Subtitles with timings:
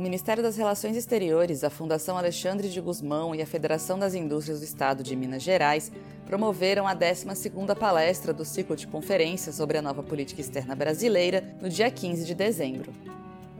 [0.00, 4.60] O Ministério das Relações Exteriores, a Fundação Alexandre de Guzmão e a Federação das Indústrias
[4.60, 5.92] do Estado de Minas Gerais
[6.24, 11.68] promoveram a 12ª palestra do ciclo de conferências sobre a nova política externa brasileira no
[11.68, 12.94] dia 15 de dezembro.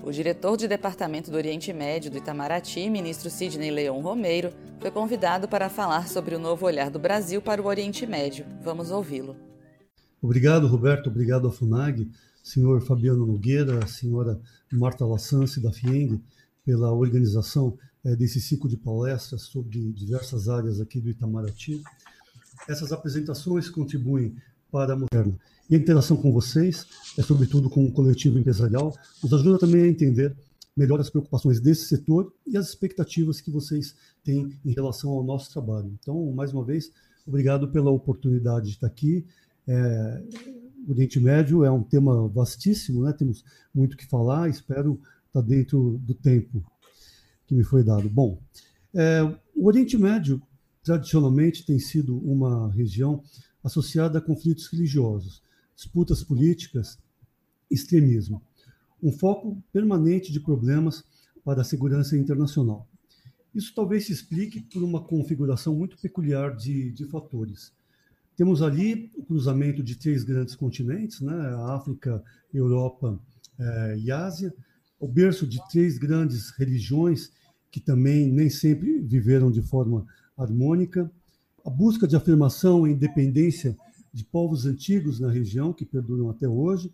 [0.03, 4.51] O diretor de Departamento do Oriente Médio do Itamaraty, ministro Sidney Leon Romeiro,
[4.81, 8.47] foi convidado para falar sobre o novo olhar do Brasil para o Oriente Médio.
[8.63, 9.37] Vamos ouvi-lo.
[10.23, 11.11] Obrigado, Roberto.
[11.11, 12.11] Obrigado à FUNAG,
[12.43, 14.41] senhor Fabiano Nogueira, senhora
[14.73, 16.21] Marta Lassance da FIENG,
[16.65, 21.83] pela organização é, desse ciclo de palestras sobre diversas áreas aqui do Itamaraty.
[22.69, 24.35] Essas apresentações contribuem
[24.71, 25.39] para a moderna
[25.71, 26.85] e a interação com vocês,
[27.17, 30.37] é sobretudo com o coletivo empresarial, nos ajuda também a entender
[30.77, 33.95] melhor as preocupações desse setor e as expectativas que vocês
[34.25, 35.97] têm em relação ao nosso trabalho.
[36.01, 36.91] Então, mais uma vez,
[37.25, 39.25] obrigado pela oportunidade de estar aqui.
[39.69, 40.23] É,
[40.87, 43.13] o Oriente Médio é um tema vastíssimo, né?
[43.13, 46.65] temos muito que falar, espero estar dentro do tempo
[47.47, 48.09] que me foi dado.
[48.09, 48.41] Bom,
[48.95, 49.23] é,
[49.55, 50.43] o Oriente Médio,
[50.83, 53.23] tradicionalmente, tem sido uma região
[53.63, 55.43] associada a conflitos religiosos
[55.81, 56.99] disputas políticas,
[57.71, 58.43] extremismo.
[59.03, 61.03] Um foco permanente de problemas
[61.43, 62.87] para a segurança internacional.
[63.55, 67.73] Isso talvez se explique por uma configuração muito peculiar de, de fatores.
[68.41, 71.35] Temos ali o cruzamento de três grandes continentes, né?
[71.75, 72.25] África,
[72.55, 73.21] Europa
[73.59, 74.51] eh, e Ásia,
[74.99, 77.31] o berço de três grandes religiões
[77.71, 80.07] que também nem sempre viveram de forma
[80.39, 81.13] harmônica,
[81.67, 83.77] a busca de afirmação e independência
[84.11, 86.91] de povos antigos na região, que perduram até hoje.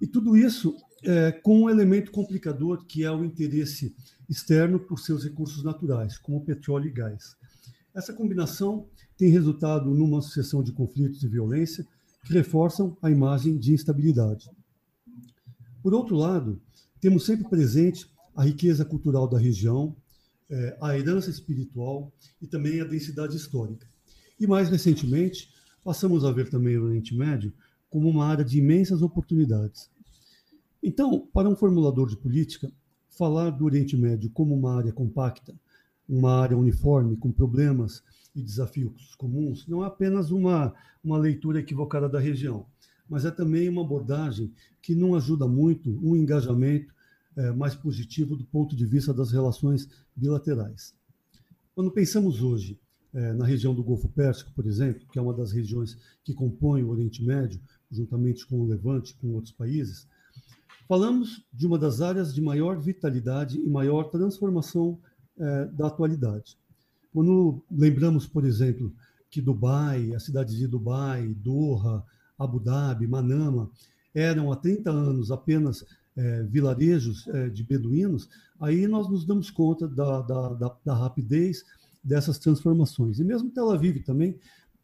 [0.00, 3.94] E tudo isso é, com um elemento complicador, que é o interesse
[4.28, 7.36] externo por seus recursos naturais, como petróleo e gás.
[7.94, 11.84] Essa combinação tem resultado numa sucessão de conflitos e violência
[12.24, 14.48] que reforçam a imagem de instabilidade.
[15.82, 16.62] Por outro lado,
[17.00, 19.96] temos sempre presente a riqueza cultural da região,
[20.48, 23.86] é, a herança espiritual e também a densidade histórica.
[24.38, 25.50] E mais recentemente,
[25.82, 27.52] passamos a ver também o Oriente Médio
[27.90, 29.90] como uma área de imensas oportunidades.
[30.80, 32.70] Então, para um formulador de política,
[33.08, 35.52] falar do Oriente Médio como uma área compacta,
[36.08, 38.02] uma área uniforme, com problemas
[38.34, 42.66] e desafios comuns, não é apenas uma, uma leitura equivocada da região,
[43.08, 44.52] mas é também uma abordagem
[44.82, 46.94] que não ajuda muito um engajamento
[47.36, 50.94] é, mais positivo do ponto de vista das relações bilaterais.
[51.74, 52.78] Quando pensamos hoje
[53.14, 56.82] é, na região do Golfo Pérsico, por exemplo, que é uma das regiões que compõem
[56.82, 57.60] o Oriente Médio,
[57.90, 60.06] juntamente com o Levante, com outros países,
[60.86, 64.98] falamos de uma das áreas de maior vitalidade e maior transformação
[65.38, 66.58] é, da atualidade.
[67.12, 68.92] Quando lembramos, por exemplo,
[69.30, 72.04] que Dubai, as cidades de Dubai, Doha,
[72.38, 73.70] Abu Dhabi, Manama,
[74.14, 75.84] eram há 30 anos apenas
[76.16, 78.28] é, vilarejos é, de beduínos,
[78.60, 81.64] aí nós nos damos conta da, da, da, da rapidez
[82.02, 83.18] dessas transformações.
[83.18, 84.36] E mesmo Tel Aviv também,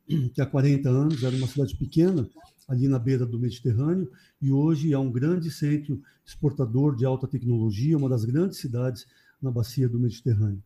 [0.33, 2.29] que há 40 anos era uma cidade pequena,
[2.69, 4.11] ali na beira do Mediterrâneo,
[4.41, 9.07] e hoje é um grande centro exportador de alta tecnologia, uma das grandes cidades
[9.41, 10.63] na bacia do Mediterrâneo.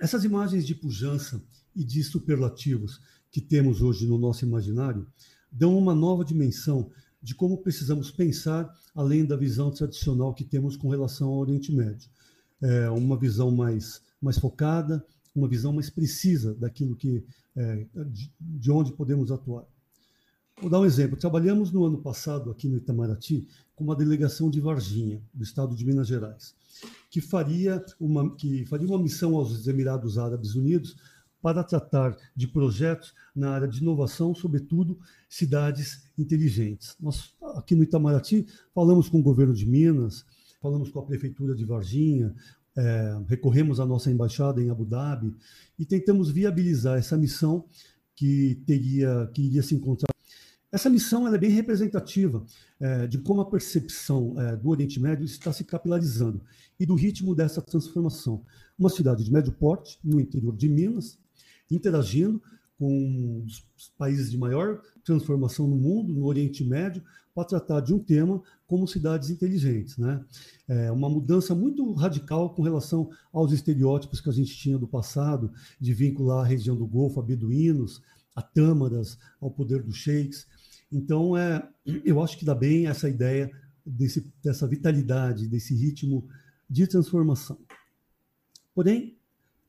[0.00, 1.42] Essas imagens de pujança
[1.74, 3.00] e de superlativos
[3.30, 5.06] que temos hoje no nosso imaginário
[5.50, 6.90] dão uma nova dimensão
[7.22, 12.08] de como precisamos pensar além da visão tradicional que temos com relação ao Oriente Médio.
[12.60, 17.22] É uma visão mais mais focada, uma visão mais precisa daquilo que
[17.54, 19.66] é, de, de onde podemos atuar.
[20.60, 21.16] Vou dar um exemplo.
[21.16, 25.84] Trabalhamos no ano passado aqui no Itamaraty com uma delegação de Varginha, do estado de
[25.84, 26.54] Minas Gerais,
[27.14, 30.96] que faria uma, que faria uma missão aos Emirados Árabes Unidos
[31.40, 34.98] para tratar de projetos na área de inovação, sobretudo
[35.28, 36.96] cidades inteligentes.
[37.00, 38.44] Nós, aqui no Itamaraty,
[38.74, 40.26] falamos com o governo de Minas,
[40.60, 42.34] falamos com a prefeitura de Varginha,
[42.76, 45.36] é, recorremos à nossa embaixada em Abu Dhabi
[45.78, 47.64] e tentamos viabilizar essa missão
[48.16, 50.12] que teria que iria se encontrar.
[50.72, 52.44] Essa missão é bem representativa
[53.08, 56.42] de como a percepção é, do Oriente Médio está se capilarizando
[56.78, 58.44] e do ritmo dessa transformação.
[58.78, 61.18] Uma cidade de médio porte, no interior de Minas,
[61.70, 62.42] interagindo
[62.78, 63.64] com os
[63.96, 67.02] países de maior transformação no mundo, no Oriente Médio,
[67.34, 69.96] para tratar de um tema como cidades inteligentes.
[69.96, 70.24] Né?
[70.68, 75.52] É uma mudança muito radical com relação aos estereótipos que a gente tinha do passado,
[75.80, 78.00] de vincular a região do Golfo a beduínos,
[78.34, 80.46] a tâmaras, ao poder dos sheiks.
[80.94, 81.68] Então, é,
[82.04, 83.50] eu acho que dá bem essa ideia
[83.84, 86.28] desse, dessa vitalidade, desse ritmo
[86.70, 87.58] de transformação.
[88.72, 89.18] Porém,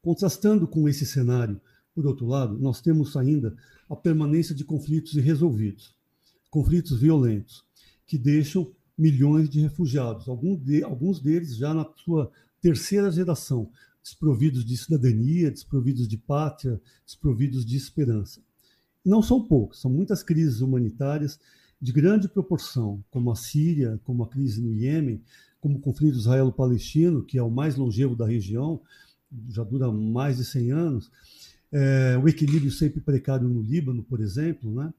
[0.04, 1.60] contrastando com esse cenário,
[1.96, 3.56] por outro lado, nós temos ainda
[3.90, 5.96] a permanência de conflitos irresolvidos,
[6.52, 7.66] conflitos violentos,
[8.06, 12.32] que deixam milhões de refugiados, alguns, de, alguns deles já na sua
[12.62, 13.72] terceira geração,
[14.04, 18.42] desprovidos de cidadania, desprovidos de pátria, desprovidos de esperança.
[19.06, 21.40] Não são poucos, são muitas crises humanitárias
[21.80, 25.22] de grande proporção, como a Síria, como a crise no Iêmen,
[25.62, 28.82] como o conflito israelo-palestino, que é o mais longevo da região,
[29.50, 31.12] já dura mais de 100 anos,
[31.72, 34.94] é, o equilíbrio sempre precário no Líbano, por exemplo, né?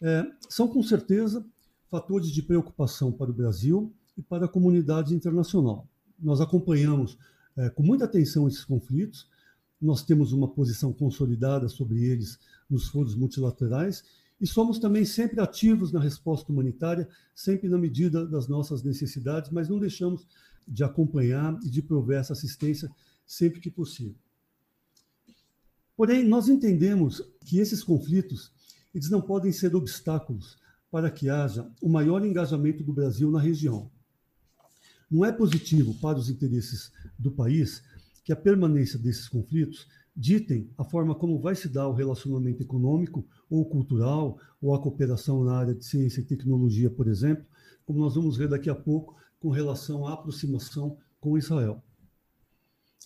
[0.00, 1.44] É, são com certeza
[1.90, 5.88] fatores de preocupação para o Brasil e para a comunidade internacional.
[6.18, 7.18] Nós acompanhamos
[7.56, 9.28] é, com muita atenção esses conflitos,
[9.80, 12.38] nós temos uma posição consolidada sobre eles
[12.68, 14.04] nos foros multilaterais
[14.40, 19.68] e somos também sempre ativos na resposta humanitária, sempre na medida das nossas necessidades, mas
[19.68, 20.26] não deixamos
[20.66, 22.90] de acompanhar e de prover essa assistência
[23.26, 24.14] sempre que possível.
[25.96, 28.52] Porém, nós entendemos que esses conflitos
[28.94, 30.58] eles não podem ser obstáculos
[30.90, 33.90] para que haja o maior engajamento do Brasil na região.
[35.10, 37.82] Não é positivo para os interesses do país
[38.26, 43.24] que a permanência desses conflitos ditem a forma como vai se dar o relacionamento econômico
[43.48, 47.46] ou cultural ou a cooperação na área de ciência e tecnologia, por exemplo,
[47.84, 51.80] como nós vamos ver daqui a pouco com relação à aproximação com Israel.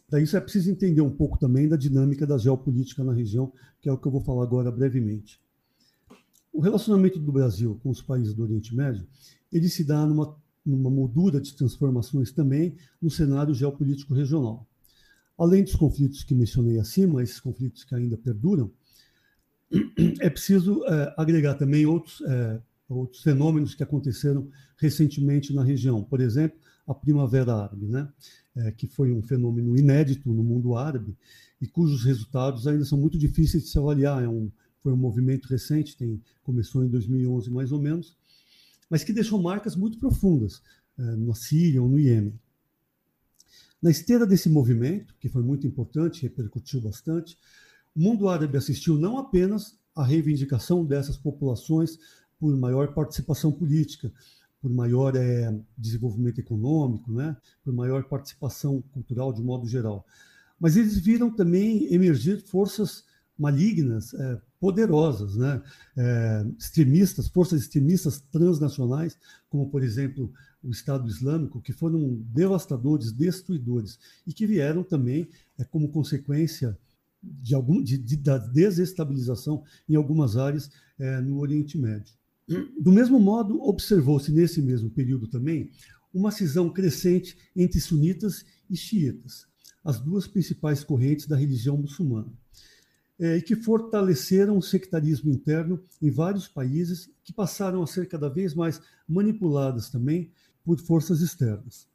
[0.09, 3.91] Para isso é preciso entender um pouco também da dinâmica da geopolítica na região, que
[3.91, 5.39] é o que eu vou falar agora brevemente.
[6.51, 9.07] O relacionamento do Brasil com os países do Oriente Médio,
[9.53, 10.35] ele se dá numa,
[10.65, 14.67] numa moldura de transformações também no cenário geopolítico regional.
[15.41, 18.71] Além dos conflitos que mencionei acima, esses conflitos que ainda perduram,
[20.21, 26.05] é preciso é, agregar também outros, é, outros fenômenos que aconteceram recentemente na região.
[26.05, 28.07] Por exemplo, a Primavera Árabe, né?
[28.55, 31.17] É, que foi um fenômeno inédito no mundo árabe
[31.59, 34.23] e cujos resultados ainda são muito difíceis de se avaliar.
[34.23, 34.53] É um,
[34.83, 38.15] foi um movimento recente, tem, começou em 2011 mais ou menos,
[38.91, 40.61] mas que deixou marcas muito profundas
[40.99, 42.39] na Síria ou no Iêmen.
[43.83, 47.39] Na esteira desse movimento, que foi muito importante, repercutiu bastante,
[47.95, 51.99] o mundo árabe assistiu não apenas à reivindicação dessas populações
[52.39, 54.13] por maior participação política,
[54.61, 60.07] por maior é, desenvolvimento econômico, né, por maior participação cultural de modo geral,
[60.59, 63.05] mas eles viram também emergir forças
[63.39, 65.63] malignas, é, poderosas, né?
[65.97, 69.17] É, extremistas, forças extremistas transnacionais,
[69.49, 70.31] como, por exemplo,
[70.63, 75.29] o Estado Islâmico, que foram devastadores, destruidores, e que vieram também
[75.59, 76.79] é, como consequência
[77.23, 82.15] de, algum, de, de, da desestabilização em algumas áreas é, no Oriente Médio.
[82.81, 85.71] Do mesmo modo, observou-se nesse mesmo período também
[86.13, 89.47] uma cisão crescente entre sunitas e xiitas,
[89.85, 92.33] as duas principais correntes da religião muçulmana
[93.21, 98.31] é, e que fortaleceram o sectarismo interno em vários países que passaram a ser cada
[98.31, 100.33] vez mais manipuladas também
[100.65, 101.89] por forças externas.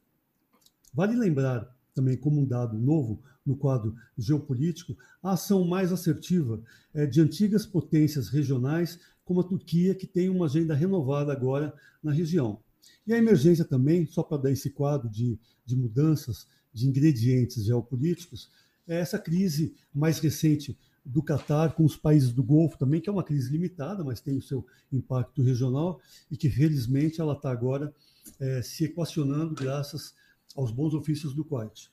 [0.92, 7.06] Vale lembrar também como um dado novo no quadro geopolítico, a ação mais assertiva é,
[7.06, 11.72] de antigas potências regionais, como a Turquia, que tem uma agenda renovada agora
[12.02, 12.60] na região.
[13.06, 18.50] E a emergência também, só para dar esse quadro de, de mudanças de ingredientes geopolíticos,
[18.86, 23.12] é essa crise mais recente do Catar com os países do Golfo também, que é
[23.12, 27.94] uma crise limitada, mas tem o seu impacto regional e que, felizmente, ela está agora
[28.40, 30.14] é, se equacionando graças
[30.54, 31.90] aos bons ofícios do Kuwait.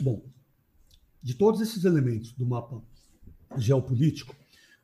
[0.00, 0.24] Bom,
[1.22, 2.82] de todos esses elementos do mapa
[3.56, 4.34] geopolítico,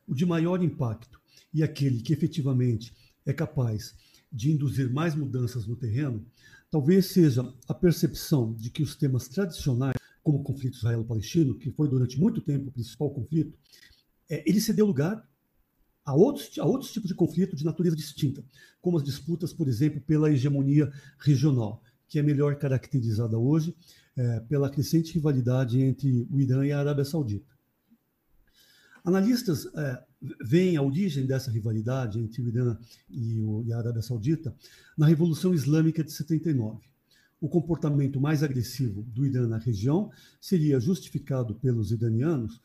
[0.07, 1.19] o de maior impacto
[1.53, 2.93] e aquele que efetivamente
[3.25, 3.95] é capaz
[4.31, 6.25] de induzir mais mudanças no terreno,
[6.69, 11.89] talvez seja a percepção de que os temas tradicionais como o conflito israelo-palestino, que foi
[11.89, 13.57] durante muito tempo o principal conflito,
[14.29, 15.27] é, ele cedeu lugar
[16.09, 18.43] a outros, a outros tipos de conflito de natureza distinta,
[18.81, 23.75] como as disputas, por exemplo, pela hegemonia regional, que é melhor caracterizada hoje
[24.17, 27.47] é, pela crescente rivalidade entre o Irã e a Arábia Saudita.
[29.05, 30.03] Analistas é,
[30.41, 32.75] veem a origem dessa rivalidade entre o Irã
[33.07, 34.55] e, o, e a Arábia Saudita
[34.97, 36.89] na Revolução Islâmica de 79
[37.41, 40.11] o comportamento mais agressivo do Irã na região
[40.41, 42.61] seria justificado pelos iranianos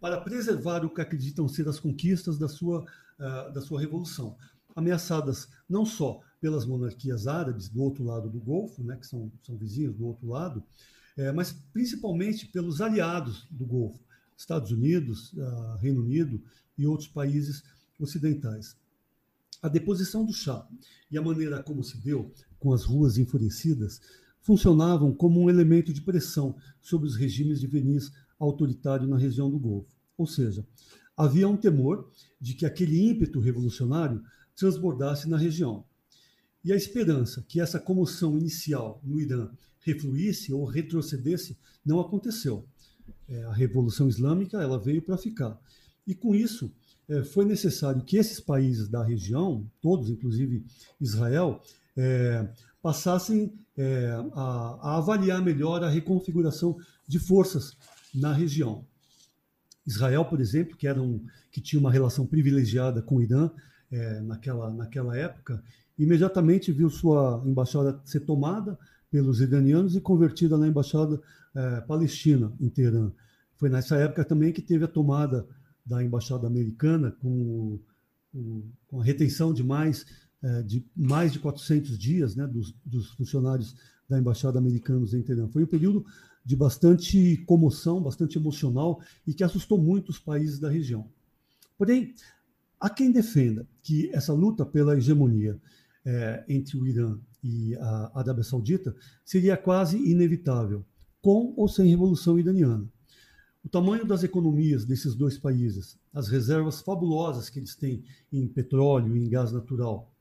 [0.00, 4.36] para preservar o que acreditam ser as conquistas da sua, uh, da sua revolução,
[4.74, 9.56] ameaçadas não só pelas monarquias árabes do outro lado do Golfo, né, que são, são
[9.56, 10.62] vizinhos do outro lado,
[11.16, 13.98] é, mas principalmente pelos aliados do Golfo,
[14.36, 16.42] Estados Unidos, uh, Reino Unido
[16.76, 17.64] e outros países
[17.98, 18.76] ocidentais.
[19.62, 20.68] A deposição do chá
[21.10, 24.00] e a maneira como se deu com as ruas enfurecidas,
[24.40, 29.58] funcionavam como um elemento de pressão sobre os regimes de verniz autoritário na região do
[29.58, 29.94] Golfo.
[30.16, 30.66] Ou seja,
[31.16, 34.22] havia um temor de que aquele ímpeto revolucionário
[34.54, 35.84] transbordasse na região.
[36.64, 39.48] E a esperança que essa comoção inicial no Irã
[39.80, 42.66] refluísse ou retrocedesse não aconteceu.
[43.28, 45.60] É, a Revolução Islâmica ela veio para ficar.
[46.04, 46.72] E com isso,
[47.08, 50.64] é, foi necessário que esses países da região, todos, inclusive
[51.00, 51.62] Israel,
[51.96, 52.48] é,
[52.82, 54.40] passassem é, a,
[54.80, 56.76] a, avaliar melhor a reconfiguração
[57.06, 57.76] de forças
[58.16, 58.84] na região.
[59.86, 63.50] Israel, por exemplo, que, era um, que tinha uma relação privilegiada com o Irã
[63.90, 65.62] é, naquela, naquela época,
[65.98, 68.78] imediatamente viu sua embaixada ser tomada
[69.10, 71.20] pelos iranianos e convertida na embaixada
[71.54, 73.12] é, palestina em Teherã.
[73.56, 75.46] Foi nessa época também que teve a tomada
[75.84, 77.78] da embaixada americana com,
[78.34, 80.04] o, com a retenção de mais
[80.42, 83.74] é, de mais de 400 dias né, dos, dos funcionários
[84.08, 85.48] da embaixada americana em Teherã.
[85.48, 86.04] Foi um período
[86.46, 91.10] de bastante comoção, bastante emocional e que assustou muito os países da região.
[91.76, 92.14] Porém,
[92.78, 95.60] há quem defenda que essa luta pela hegemonia
[96.04, 100.86] é, entre o Irã e a Arábia Saudita seria quase inevitável,
[101.20, 102.88] com ou sem revolução iraniana.
[103.64, 109.16] O tamanho das economias desses dois países, as reservas fabulosas que eles têm em petróleo
[109.16, 110.14] e em gás natural,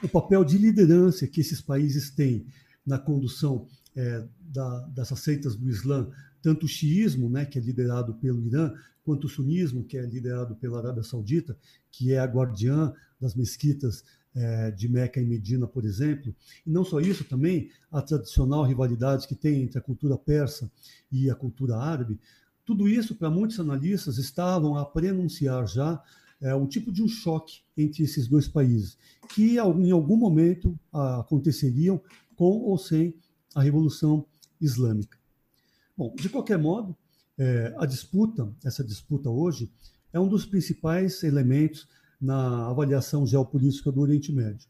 [0.00, 2.46] o papel de liderança que esses países têm
[2.86, 6.08] na condução é, da, dessas seitas do Islã,
[6.42, 8.72] tanto o xiismo, né, que é liderado pelo Irã,
[9.02, 11.56] quanto o sunismo, que é liderado pela Arábia Saudita,
[11.90, 16.34] que é a guardiã das mesquitas é, de Meca e Medina, por exemplo.
[16.66, 20.70] E não só isso, também a tradicional rivalidade que tem entre a cultura persa
[21.10, 22.20] e a cultura árabe.
[22.64, 26.02] Tudo isso, para muitos analistas, estavam a prenunciar já
[26.40, 28.98] é, um tipo de um choque entre esses dois países,
[29.32, 32.00] que em algum momento aconteceriam
[32.34, 33.14] com ou sem
[33.56, 34.26] a Revolução
[34.60, 35.18] Islâmica.
[35.96, 36.94] Bom, de qualquer modo,
[37.38, 39.72] é, a disputa, essa disputa hoje,
[40.12, 41.88] é um dos principais elementos
[42.20, 44.68] na avaliação geopolítica do Oriente Médio.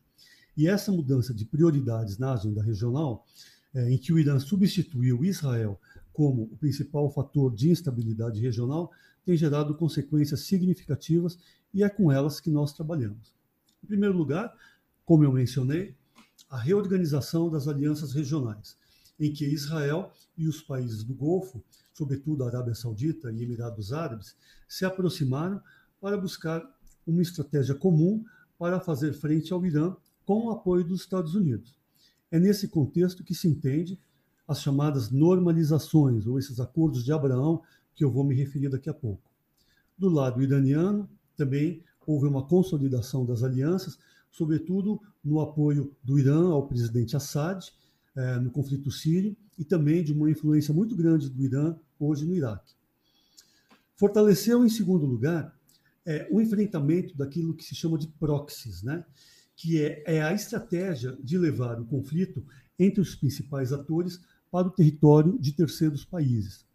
[0.57, 3.27] E essa mudança de prioridades na agenda regional,
[3.75, 5.81] é, em que o Irã substituiu Israel
[6.13, 8.93] como o principal fator de instabilidade regional,
[9.25, 11.37] tem gerado consequências significativas
[11.75, 13.35] e é com elas que nós trabalhamos.
[13.83, 14.55] Em primeiro lugar,
[15.05, 15.97] como eu mencionei,
[16.49, 18.77] a reorganização das alianças regionais,
[19.19, 21.63] em que Israel e os países do Golfo,
[21.93, 24.37] sobretudo a Arábia Saudita e Emirados Árabes,
[24.69, 25.61] se aproximaram
[26.01, 26.63] para buscar
[27.07, 28.25] uma estratégia comum
[28.59, 31.75] para fazer frente ao Irã com o apoio dos Estados Unidos.
[32.31, 33.99] É nesse contexto que se entende
[34.47, 37.63] as chamadas normalizações, ou esses acordos de Abraão,
[37.95, 39.31] que eu vou me referir daqui a pouco.
[39.97, 43.99] Do lado iraniano, também houve uma consolidação das alianças,
[44.37, 47.65] sobretudo no apoio do Irã ao presidente Assad
[48.15, 52.35] eh, no conflito sírio e também de uma influência muito grande do Irã hoje no
[52.35, 52.75] Iraque.
[53.97, 55.57] Fortaleceu, em segundo lugar,
[56.05, 59.05] é, o enfrentamento daquilo que se chama de proxies, né?
[59.57, 62.45] que é, é a estratégia de levar o conflito
[62.79, 66.67] entre os principais atores para o território de terceiros países.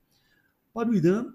[0.73, 1.31] Para o Irã,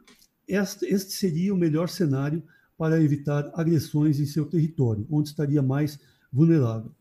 [0.49, 2.43] este, este seria o melhor cenário
[2.77, 6.01] para evitar agressões em seu território, onde estaria mais
[6.37, 6.93] vulnerável.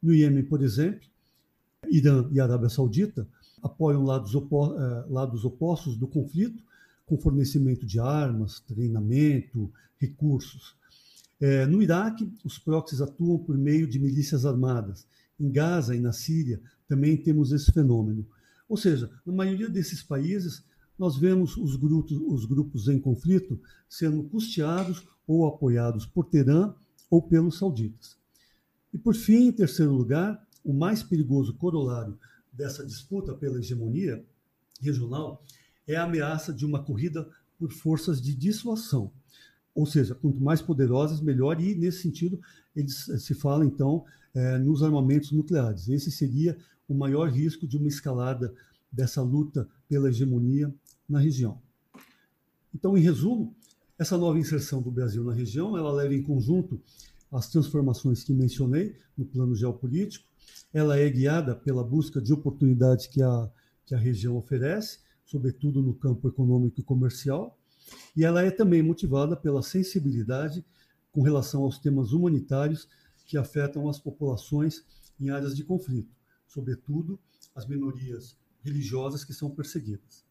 [0.00, 1.08] No Iêmen, por exemplo,
[1.90, 3.26] Irã e Arábia Saudita
[3.60, 6.62] apoiam lados, eh, lados opostos do conflito,
[7.04, 10.76] com fornecimento de armas, treinamento, recursos.
[11.40, 15.06] É, no Iraque, os proxies atuam por meio de milícias armadas.
[15.38, 18.26] Em Gaza e na Síria também temos esse fenômeno.
[18.68, 20.64] Ou seja, na maioria desses países,
[20.98, 26.72] nós vemos os grupos, os grupos em conflito sendo custeados ou apoiados por Teherã
[27.10, 28.16] ou pelos sauditas.
[28.94, 32.16] E por fim, em terceiro lugar, o mais perigoso corolário
[32.52, 34.24] dessa disputa pela hegemonia
[34.80, 35.42] regional
[35.84, 39.10] é a ameaça de uma corrida por forças de dissuasão.
[39.74, 42.40] Ou seja, quanto mais poderosas, melhor, e nesse sentido,
[42.74, 45.88] eles, eh, se fala então é, nos armamentos nucleares.
[45.88, 46.56] Esse seria
[46.88, 48.54] o maior risco de uma escalada
[48.92, 50.72] dessa luta pela hegemonia
[51.08, 51.60] na região.
[52.72, 53.54] Então, em resumo,
[53.98, 56.80] essa nova inserção do Brasil na região, ela leva em conjunto
[57.34, 60.24] as transformações que mencionei no plano geopolítico,
[60.72, 63.50] ela é guiada pela busca de oportunidades que a,
[63.84, 67.58] que a região oferece, sobretudo no campo econômico e comercial,
[68.16, 70.64] e ela é também motivada pela sensibilidade
[71.10, 72.88] com relação aos temas humanitários
[73.26, 74.84] que afetam as populações
[75.18, 76.14] em áreas de conflito,
[76.46, 77.18] sobretudo
[77.54, 80.24] as minorias religiosas que são perseguidas.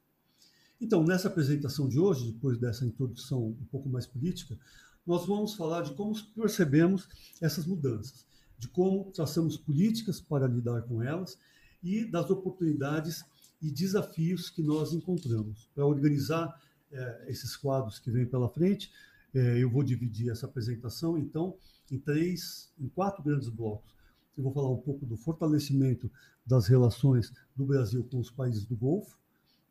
[0.80, 4.58] Então, nessa apresentação de hoje, depois dessa introdução um pouco mais política,
[5.06, 7.08] nós vamos falar de como percebemos
[7.42, 8.26] essas mudanças,
[8.58, 11.38] de como traçamos políticas para lidar com elas
[11.84, 13.24] e das oportunidades
[13.62, 15.70] e desafios que nós encontramos.
[15.74, 16.60] Para organizar
[16.92, 18.92] é, esses quadros que vêm pela frente,
[19.34, 21.58] é, eu vou dividir essa apresentação, então,
[21.92, 23.94] em três, em quatro grandes blocos.
[24.38, 26.10] eu vou falar um pouco do fortalecimento
[26.46, 29.18] das relações do Brasil com os países do Golfo,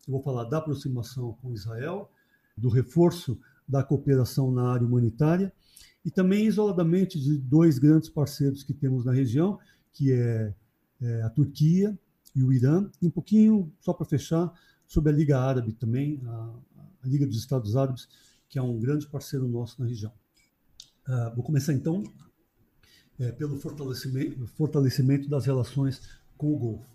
[0.07, 2.11] eu vou falar da aproximação com Israel,
[2.57, 5.53] do reforço da cooperação na área humanitária
[6.05, 9.59] e também isoladamente de dois grandes parceiros que temos na região,
[9.93, 10.55] que é,
[11.01, 11.97] é a Turquia
[12.35, 14.53] e o Irã, e um pouquinho, só para fechar,
[14.87, 16.55] sobre a Liga Árabe também, a,
[17.03, 18.09] a, Liga dos Estados Árabes,
[18.49, 20.13] que é um grande parceiro nosso na região.
[21.07, 22.03] Uh, vou começar então
[23.19, 26.01] é, pelo fortalecimento, fortalecimento das relações
[26.37, 26.93] com o Golfo.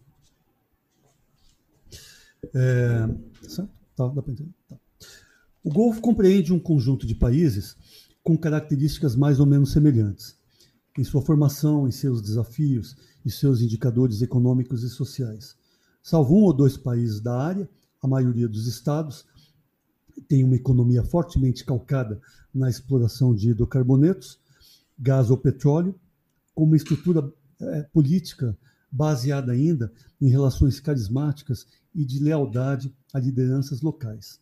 [2.54, 3.72] É, certo?
[3.96, 4.54] Tá, dá para entender?
[4.68, 4.78] Tá.
[5.64, 7.76] O Golfo compreende um conjunto de países
[8.24, 10.38] com características mais ou menos semelhantes
[10.98, 15.56] em sua formação, em seus desafios e seus indicadores econômicos e sociais.
[16.02, 17.70] Salvo um ou dois países da área,
[18.02, 19.26] a maioria dos estados
[20.28, 22.20] tem uma economia fortemente calcada
[22.54, 24.40] na exploração de hidrocarbonetos,
[24.98, 25.94] gás ou petróleo,
[26.56, 28.58] com uma estrutura é, política
[28.92, 34.40] baseada ainda em relações carismáticas e de lealdade a lideranças locais.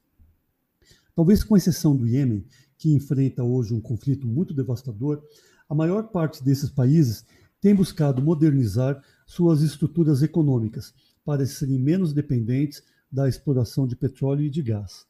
[1.15, 2.45] Talvez com exceção do Iêmen,
[2.77, 5.23] que enfrenta hoje um conflito muito devastador,
[5.69, 7.25] a maior parte desses países
[7.61, 10.93] tem buscado modernizar suas estruturas econômicas
[11.23, 15.07] para serem menos dependentes da exploração de petróleo e de gás.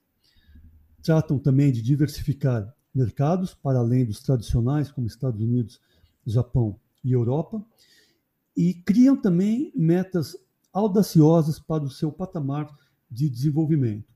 [1.01, 5.81] Tratam também de diversificar mercados para além dos tradicionais, como Estados Unidos,
[6.25, 7.65] Japão e Europa,
[8.55, 10.37] e criam também metas
[10.71, 12.73] audaciosas para o seu patamar
[13.11, 14.14] de desenvolvimento.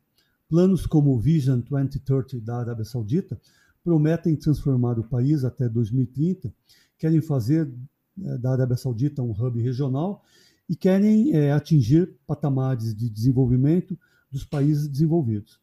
[0.49, 3.39] Planos como o Vision 2030 da Arábia Saudita
[3.83, 6.51] prometem transformar o país até 2030,
[6.97, 7.71] querem fazer
[8.19, 10.23] é, da Arábia Saudita um hub regional
[10.67, 13.97] e querem é, atingir patamares de desenvolvimento
[14.31, 15.59] dos países desenvolvidos.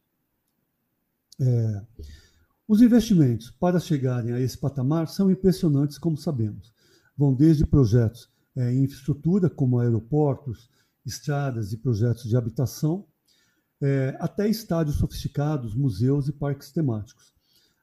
[1.40, 1.82] É,
[2.68, 6.72] os investimentos para chegarem a esse patamar são impressionantes, como sabemos.
[7.16, 10.70] Vão desde projetos é, em infraestrutura, como aeroportos,
[11.04, 13.04] estradas e projetos de habitação,
[13.80, 17.32] é, até estádios sofisticados, museus e parques temáticos.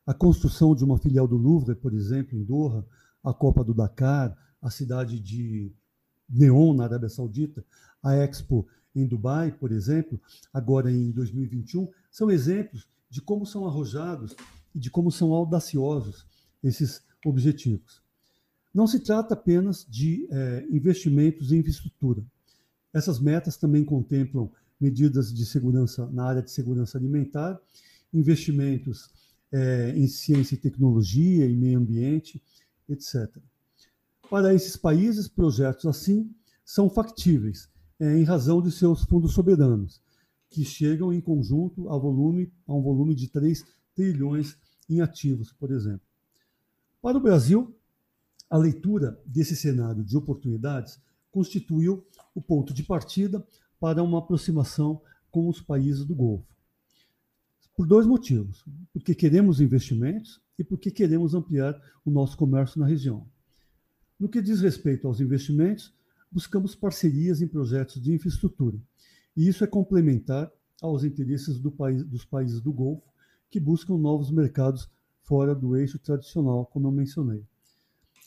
[0.06, 2.86] A construção de uma filial do Louvre, por exemplo, em Doha,
[3.24, 5.72] a Copa do Dakar, a cidade de
[6.30, 7.64] Neon, na Arábia Saudita,
[8.02, 10.20] a Expo em Dubai, por exemplo,
[10.54, 14.36] agora em 2021, são exemplos de como são arrojados
[14.74, 16.26] e de como são audaciosos
[16.64, 18.02] esses objetivos.
[18.74, 22.24] Não se trata apenas de é, investimentos em infraestrutura.
[22.92, 24.52] Essas metas também contemplam
[24.84, 27.58] medidas de segurança na área de segurança alimentar,
[28.14, 29.10] investimentos
[29.50, 32.44] é, em ciência e tecnologia e meio ambiente,
[32.90, 33.34] etc.
[34.30, 36.30] Para esses países, projetos assim
[36.66, 40.02] são factíveis é, em razão de seus fundos soberanos,
[40.50, 43.64] que chegam em conjunto a, volume, a um volume de 3
[43.96, 44.58] trilhões
[44.90, 46.06] em ativos, por exemplo.
[47.02, 47.74] Para o Brasil,
[48.50, 51.00] a leitura desse cenário de oportunidades
[51.32, 53.46] constituiu o ponto de partida
[53.84, 56.48] para uma aproximação com os países do Golfo.
[57.76, 63.28] Por dois motivos: porque queremos investimentos e porque queremos ampliar o nosso comércio na região.
[64.18, 65.94] No que diz respeito aos investimentos,
[66.32, 68.80] buscamos parcerias em projetos de infraestrutura,
[69.36, 70.50] e isso é complementar
[70.82, 73.04] aos interesses do país, dos países do Golfo,
[73.50, 74.90] que buscam novos mercados
[75.24, 77.44] fora do eixo tradicional, como eu mencionei.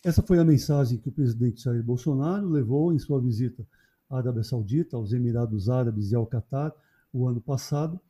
[0.05, 3.67] Essa foi a mensagem que o presidente Jair Bolsonaro levou em sua visita
[4.09, 6.73] Arábia Saudita, aos Emirados Árabes e ao Catar
[7.13, 8.01] o ano passado.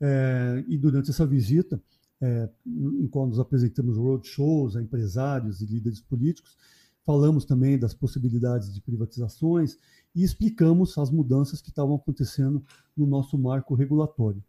[0.00, 1.80] É, e durante essa visita,
[2.20, 6.56] é, em qual nos apresentamos roadshows a empresários e líderes políticos,
[7.04, 9.76] falamos também das possibilidades de privatizações
[10.14, 12.64] e explicamos as mudanças que estavam acontecendo
[12.96, 14.42] no nosso marco regulatório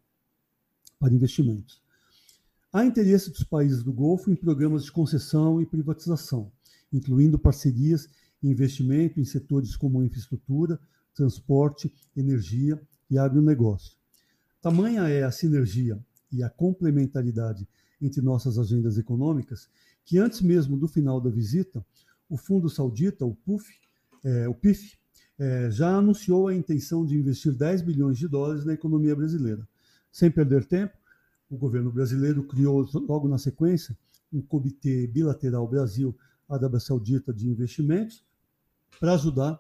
[1.00, 1.82] para investimentos.
[2.72, 6.52] Há interesse dos países do Golfo em programas de concessão e privatização,
[6.92, 8.10] incluindo parcerias
[8.44, 10.80] investimento em setores como infraestrutura,
[11.14, 13.98] transporte, energia e agronegócio.
[14.62, 16.00] Tamanha é a sinergia
[16.32, 17.68] e a complementaridade
[18.02, 19.70] entre nossas agendas econômicas
[20.06, 21.86] que, antes mesmo do final da visita,
[22.30, 23.72] o Fundo Saudita, o PUF,
[24.24, 24.98] é, o PIF,
[25.38, 29.68] é, já anunciou a intenção de investir 10 bilhões de dólares na economia brasileira.
[30.12, 30.94] Sem perder tempo,
[31.50, 33.98] o governo brasileiro criou, logo na sequência,
[34.32, 38.24] um comitê bilateral Brasil-Arábia Saudita de investimentos
[39.00, 39.60] para ajudar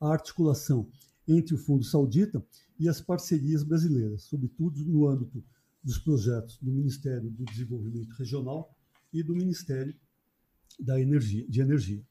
[0.00, 0.90] a articulação
[1.26, 2.44] entre o Fundo Saudita
[2.78, 5.44] e as parcerias brasileiras, sobretudo no âmbito
[5.82, 8.74] dos projetos do Ministério do Desenvolvimento Regional
[9.12, 9.94] e do Ministério
[10.78, 12.04] da Energia, de Energia.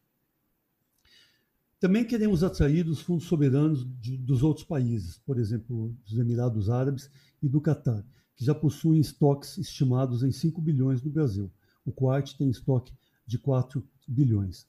[1.80, 7.10] Também queremos atrair os fundos soberanos de, dos outros países, por exemplo, dos Emirados Árabes
[7.42, 8.04] e do Catar,
[8.36, 11.52] que já possuem estoques estimados em 5 bilhões no Brasil.
[11.86, 12.94] O Kuwait tem estoque
[13.28, 14.68] de 4 bilhões.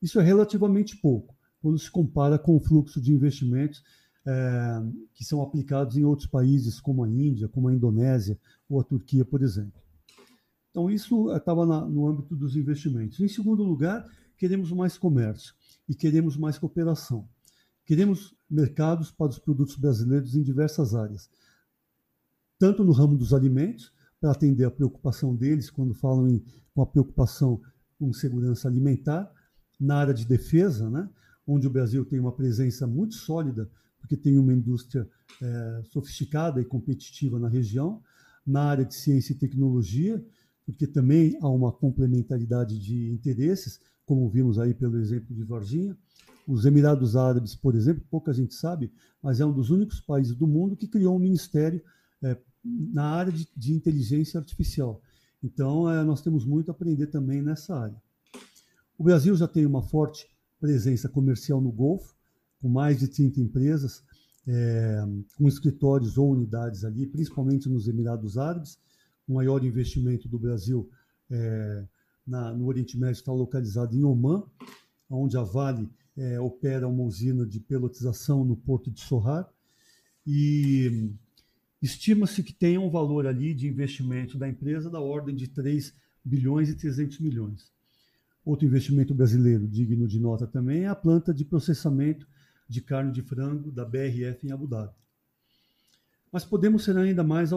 [0.00, 3.82] Isso é relativamente pouco, quando se compara com o fluxo de investimentos
[4.26, 4.82] é,
[5.14, 9.24] que são aplicados em outros países, como a Índia, como a Indonésia ou a Turquia,
[9.24, 9.80] por exemplo.
[10.70, 13.18] Então, isso estava no âmbito dos investimentos.
[13.20, 14.04] Em segundo lugar,
[14.36, 15.54] queremos mais comércio
[15.88, 17.26] e queremos mais cooperação.
[17.86, 21.30] Queremos mercados para os produtos brasileiros em diversas áreas,
[22.58, 26.86] tanto no ramo dos alimentos, para atender a preocupação deles quando falam em, com a
[26.86, 27.60] preocupação
[27.98, 29.30] com segurança alimentar,
[29.78, 31.08] na área de defesa, né,
[31.46, 35.08] onde o Brasil tem uma presença muito sólida, porque tem uma indústria
[35.42, 38.02] é, sofisticada e competitiva na região,
[38.46, 40.24] na área de ciência e tecnologia,
[40.64, 45.96] porque também há uma complementaridade de interesses, como vimos aí pelo exemplo de Varginha.
[46.46, 50.46] Os Emirados Árabes, por exemplo, pouca gente sabe, mas é um dos únicos países do
[50.46, 51.82] mundo que criou um ministério
[52.22, 55.00] é, na área de, de, inteligência artificial.
[55.42, 58.00] Então, é, nós temos muito a aprender também nessa área.
[58.98, 60.26] O Brasil já tem uma forte
[60.58, 62.14] presença comercial no Golfo,
[62.62, 64.02] com mais de 30 empresas,
[64.46, 65.04] é,
[65.36, 68.78] com escritórios ou unidades ali, principalmente nos Emirados Árabes.
[69.28, 70.88] O maior investimento do Brasil
[71.30, 71.84] é,
[72.26, 74.44] na, no Oriente Médio está localizado em Oman,
[75.10, 79.46] onde a Vale é, opera uma usina de pelotização no porto de Sohar.
[80.26, 81.10] E
[81.82, 86.70] estima-se que tenha um valor ali de investimento da empresa da ordem de 3 bilhões
[86.70, 87.75] e 300 milhões.
[88.46, 92.28] Outro investimento brasileiro digno de nota também é a planta de processamento
[92.68, 94.94] de carne de frango da BRF em Abu Dhabi.
[96.30, 97.50] Mas podemos ser ainda mais,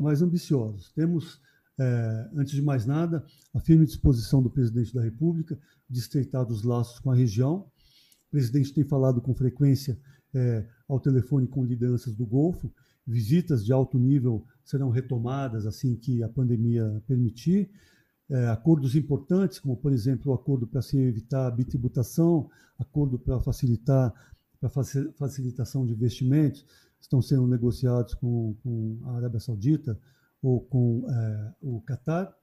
[0.00, 0.92] mais ambiciosos.
[0.92, 1.42] Temos
[1.78, 3.22] é, antes de mais nada,
[3.52, 7.66] a firme disposição do presidente da República de estreitar os laços com a região.
[8.28, 9.98] O presidente tem falado com frequência
[10.32, 12.72] é, ao telefone com lideranças do Golfo.
[13.06, 17.70] Visitas de alto nível serão retomadas assim que a pandemia permitir.
[18.30, 23.40] É, acordos importantes, como por exemplo o acordo para se evitar a bitributação, acordo para
[23.40, 24.14] facilitar
[24.60, 24.68] para
[25.16, 26.66] facilitação de investimentos,
[27.00, 29.98] estão sendo negociados com, com a Arábia Saudita,
[30.42, 32.34] ou com é, o Catar.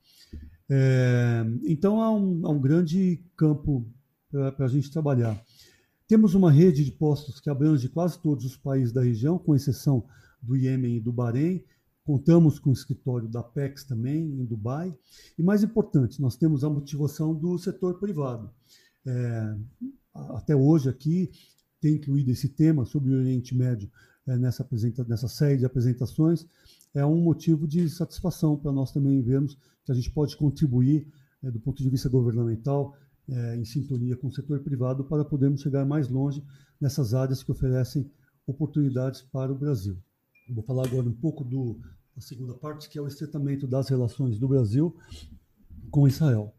[0.69, 3.88] É, então há um, há um, grande campo
[4.30, 5.41] para a gente trabalhar.
[6.08, 10.06] Temos uma rede de postos que abrange quase todos os países da região, com exceção
[10.41, 11.63] do Iêmen e do Bahrein.
[12.07, 14.97] Contamos com o escritório da PEX também, em Dubai.
[15.37, 18.49] E mais importante, nós temos a motivação do setor privado.
[19.05, 19.55] É,
[20.13, 21.29] até hoje aqui
[21.81, 23.91] tem incluído esse tema sobre o Oriente Médio
[24.25, 24.65] é, nessa,
[25.05, 26.47] nessa série de apresentações
[26.93, 31.05] é um motivo de satisfação para nós também vermos que a gente pode contribuir
[31.43, 32.95] é, do ponto de vista governamental,
[33.29, 36.41] é, em sintonia com o setor privado, para podermos chegar mais longe
[36.79, 38.09] nessas áreas que oferecem
[38.47, 39.97] oportunidades para o Brasil.
[40.49, 41.79] Vou falar agora um pouco do,
[42.17, 44.95] da segunda parte, que é o estreitamento das relações do Brasil
[45.91, 46.51] com Israel.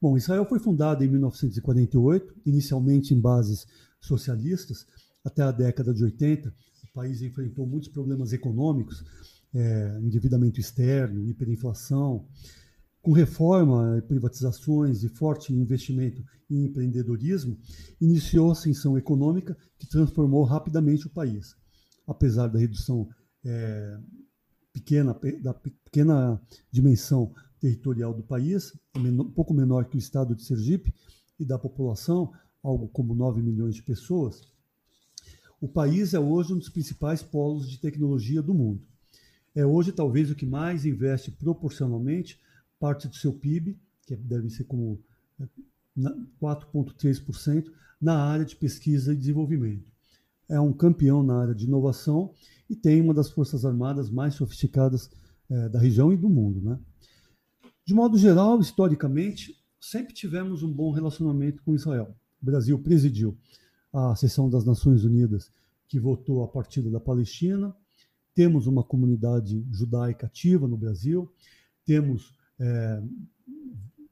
[0.00, 3.66] Bom, Israel foi fundado em 1948, inicialmente em bases
[4.00, 4.86] socialistas,
[5.24, 9.04] até a década de 80, o país enfrentou muitos problemas econômicos,
[9.52, 12.24] é, endividamento externo, hiperinflação.
[13.00, 17.58] Com reforma, privatizações e forte investimento em empreendedorismo,
[18.00, 21.56] iniciou a ascensão econômica que transformou rapidamente o país.
[22.06, 23.08] Apesar da redução
[23.44, 23.98] é,
[24.72, 30.92] pequena, da pequena dimensão territorial do país, um pouco menor que o estado de Sergipe,
[31.38, 34.42] e da população, algo como 9 milhões de pessoas,
[35.60, 38.82] o país é hoje um dos principais polos de tecnologia do mundo.
[39.54, 42.40] É hoje talvez o que mais investe proporcionalmente
[42.80, 45.00] parte do seu PIB, que deve ser como
[46.40, 49.90] 4,3%, na área de pesquisa e desenvolvimento.
[50.48, 52.34] É um campeão na área de inovação
[52.68, 55.10] e tem uma das forças armadas mais sofisticadas
[55.50, 56.60] é, da região e do mundo.
[56.60, 56.78] Né?
[57.84, 62.16] De modo geral, historicamente, sempre tivemos um bom relacionamento com Israel.
[62.40, 63.36] O Brasil presidiu
[63.92, 65.50] a sessão das Nações Unidas
[65.88, 67.76] que votou a partir da Palestina,
[68.34, 71.30] temos uma comunidade judaica ativa no Brasil,
[71.84, 73.02] temos é,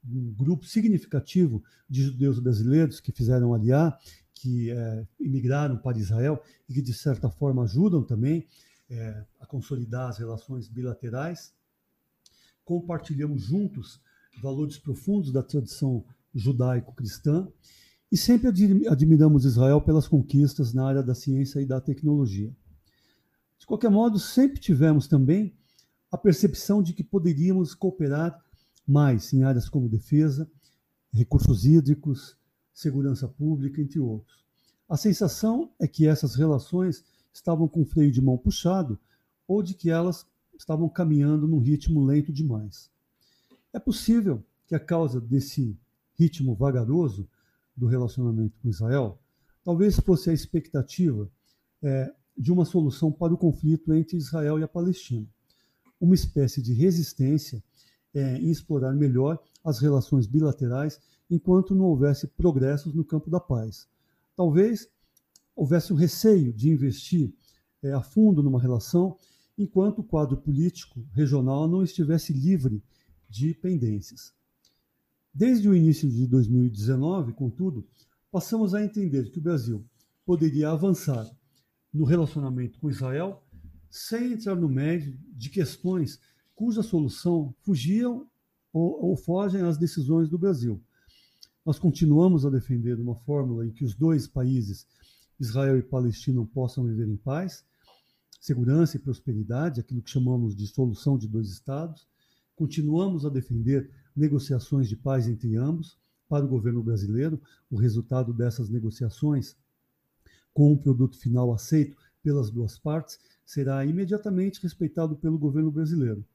[0.07, 3.97] um grupo significativo de judeus brasileiros que fizeram aliar,
[4.33, 8.47] que é, imigraram para Israel e que, de certa forma, ajudam também
[8.89, 11.53] é, a consolidar as relações bilaterais.
[12.65, 14.01] Compartilhamos juntos
[14.41, 17.47] valores profundos da tradição judaico-cristã
[18.11, 18.49] e sempre
[18.89, 22.53] admiramos Israel pelas conquistas na área da ciência e da tecnologia.
[23.57, 25.55] De qualquer modo, sempre tivemos também
[26.11, 28.37] a percepção de que poderíamos cooperar
[28.85, 30.49] mais em áreas como defesa,
[31.13, 32.37] recursos hídricos,
[32.81, 34.43] segurança pública, entre outros.
[34.89, 38.99] A sensação é que essas relações estavam com o freio de mão puxado
[39.47, 40.25] ou de que elas
[40.57, 42.89] estavam caminhando num ritmo lento demais.
[43.71, 45.77] É possível que a causa desse
[46.17, 47.27] ritmo vagaroso
[47.75, 49.19] do relacionamento com Israel,
[49.63, 51.29] talvez fosse a expectativa
[51.81, 55.27] é, de uma solução para o conflito entre Israel e a Palestina.
[55.99, 57.63] Uma espécie de resistência
[58.13, 60.99] é, em explorar melhor as relações bilaterais
[61.31, 63.87] enquanto não houvesse progressos no campo da paz.
[64.35, 64.89] Talvez
[65.55, 67.33] houvesse um receio de investir
[67.81, 69.17] é, a fundo numa relação
[69.57, 72.83] enquanto o quadro político regional não estivesse livre
[73.29, 74.33] de pendências.
[75.33, 77.87] Desde o início de 2019, contudo,
[78.29, 79.85] passamos a entender que o Brasil
[80.25, 81.25] poderia avançar
[81.93, 83.41] no relacionamento com Israel
[83.89, 86.19] sem entrar no médio de questões
[86.53, 88.27] cuja solução fugiam
[88.73, 90.81] ou, ou fogem às decisões do Brasil.
[91.63, 94.87] Nós continuamos a defender uma fórmula em que os dois países,
[95.39, 97.63] Israel e Palestina, possam viver em paz,
[98.39, 102.07] segurança e prosperidade, aquilo que chamamos de solução de dois Estados.
[102.55, 105.99] Continuamos a defender negociações de paz entre ambos.
[106.27, 109.55] Para o governo brasileiro, o resultado dessas negociações,
[110.53, 116.25] com um produto final aceito pelas duas partes, será imediatamente respeitado pelo governo brasileiro.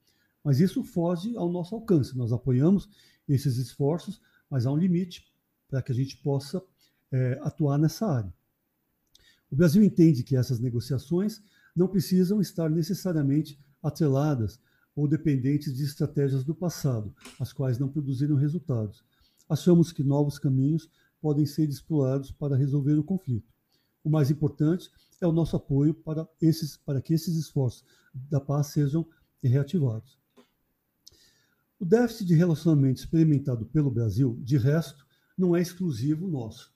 [0.41, 2.15] Mas isso foge ao nosso alcance.
[2.15, 2.87] Nós apoiamos
[3.27, 5.25] esses esforços, mas há um limite
[5.67, 6.61] para que a gente possa
[7.11, 8.33] é, atuar nessa área.
[9.49, 11.41] O Brasil entende que essas negociações
[11.75, 14.59] não precisam estar necessariamente atreladas
[14.95, 19.03] ou dependentes de estratégias do passado, as quais não produziram resultados.
[19.47, 20.89] Achamos que novos caminhos
[21.21, 23.47] podem ser explorados para resolver o conflito.
[24.03, 24.89] O mais importante
[25.21, 29.07] é o nosso apoio para, esses, para que esses esforços da paz sejam
[29.41, 30.16] reativados.
[31.79, 35.05] O déficit de relacionamento experimentado pelo Brasil, de resto,
[35.37, 36.73] não é exclusivo nosso.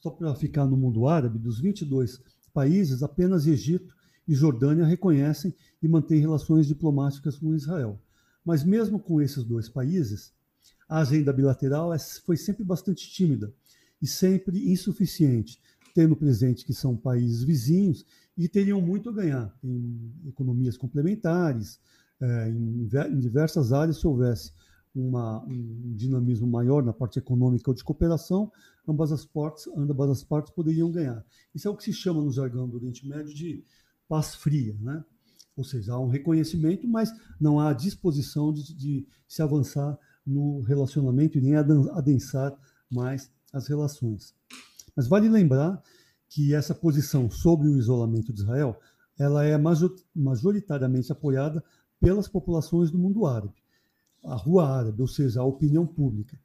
[0.00, 2.22] Só para ficar no mundo árabe, dos 22
[2.52, 3.94] países, apenas Egito
[4.26, 8.00] e Jordânia reconhecem e mantêm relações diplomáticas com Israel.
[8.42, 10.32] Mas mesmo com esses dois países,
[10.88, 13.52] a agenda bilateral é, foi sempre bastante tímida
[14.00, 15.60] e sempre insuficiente,
[15.94, 18.06] tendo presente que são países vizinhos
[18.38, 21.78] e teriam muito a ganhar em economias complementares,
[22.20, 24.52] é, em, em, diversas áreas, se houvesse
[24.94, 28.50] uma, um dinamismo maior na parte econômica ou de cooperação,
[28.86, 31.24] ambas as, partes, ambas as partes poderiam ganhar.
[31.54, 33.64] Isso é o que se chama no jargão do Oriente Médio de
[34.08, 35.04] paz fria, né?
[35.56, 41.38] Ou seja, há um reconhecimento, mas não há disposição de, de se avançar no relacionamento
[41.38, 42.56] e nem adensar
[42.90, 44.34] mais as relações.
[44.96, 45.82] Mas vale lembrar
[46.28, 48.78] que essa posição sobre o isolamento de Israel,
[49.18, 49.58] ela é
[50.14, 51.62] majoritariamente apoiada
[52.00, 53.54] pelas populações do mundo árabe,
[54.24, 56.38] a rua árabe, ou seja, a opinião pública.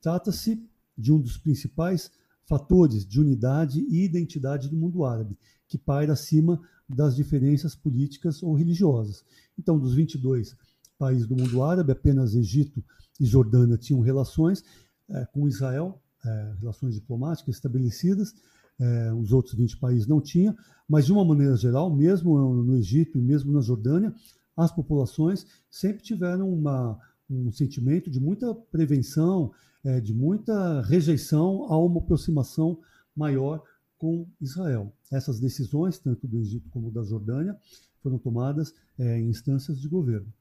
[0.00, 2.10] Trata-se de um dos principais
[2.46, 8.54] fatores de unidade e identidade do mundo árabe, que paira acima das diferenças políticas ou
[8.54, 9.24] religiosas.
[9.58, 10.56] Então, dos 22
[10.98, 12.84] países do mundo árabe, apenas Egito
[13.18, 14.64] e Jordânia tinham relações
[15.08, 18.34] é, com Israel, é, relações diplomáticas estabelecidas,
[18.78, 20.56] é, os outros 20 países não tinham,
[20.88, 24.14] mas de uma maneira geral, mesmo no Egito e mesmo na Jordânia,
[24.56, 29.52] as populações sempre tiveram uma, um sentimento de muita prevenção,
[29.84, 32.78] é, de muita rejeição a uma aproximação
[33.16, 33.62] maior
[33.98, 34.92] com Israel.
[35.10, 37.56] Essas decisões, tanto do Egito como da Jordânia,
[38.02, 40.32] foram tomadas é, em instâncias de governo.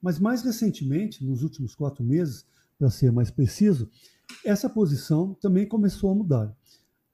[0.00, 2.46] Mas mais recentemente, nos últimos quatro meses,
[2.78, 3.88] para ser mais preciso,
[4.44, 6.56] essa posição também começou a mudar.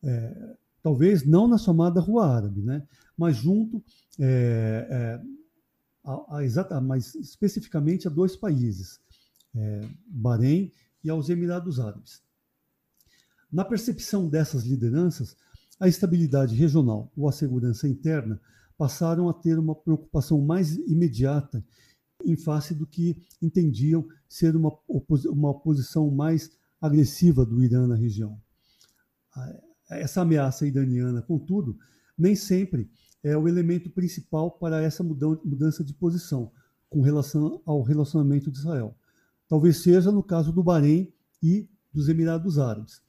[0.02, 2.86] É, talvez não na chamada Rua Árabe, né?
[3.16, 3.82] mas junto
[4.18, 5.41] é, é
[6.04, 9.00] a, a mas especificamente a dois países,
[9.54, 10.72] é, Bahrein
[11.04, 12.22] e aos Emirados Árabes.
[13.50, 15.36] Na percepção dessas lideranças,
[15.78, 18.40] a estabilidade regional ou a segurança interna
[18.78, 21.64] passaram a ter uma preocupação mais imediata
[22.24, 24.72] em face do que entendiam ser uma,
[25.26, 28.40] uma posição mais agressiva do Irã na região.
[29.90, 31.76] Essa ameaça iraniana, contudo,
[32.16, 32.90] nem sempre
[33.22, 36.50] é o elemento principal para essa mudança de posição
[36.90, 38.94] com relação ao relacionamento de Israel.
[39.48, 43.00] Talvez seja no caso do Bahrein e dos Emirados Árabes,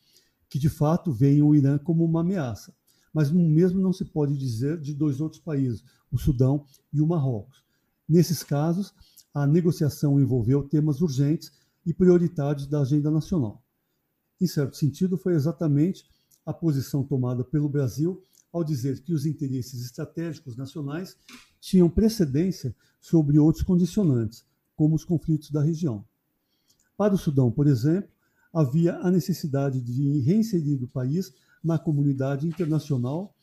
[0.49, 2.73] que de fato veem o Irã como uma ameaça.
[3.13, 7.07] Mas o mesmo não se pode dizer de dois outros países, o Sudão e o
[7.07, 7.63] Marrocos.
[8.07, 8.93] Nesses casos,
[9.33, 11.51] a negociação envolveu temas urgentes
[11.85, 13.63] e prioritários da agenda nacional.
[14.39, 16.05] Em certo sentido, foi exatamente
[16.45, 18.23] a posição tomada pelo Brasil
[18.53, 21.17] ao dizer que os interesses estratégicos nacionais
[21.59, 26.05] tinham precedência sobre outros condicionantes, como os conflitos da região.
[26.95, 28.09] Para o Sudão, por exemplo,
[28.53, 33.33] havia a necessidade de reinserir o país na comunidade internacional